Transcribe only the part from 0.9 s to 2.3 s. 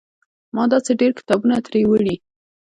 ډېر کتابونه ترې وړي.